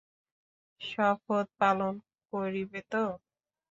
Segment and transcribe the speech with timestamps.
[0.81, 1.93] শপথ পালন
[2.33, 3.03] করিবে তো?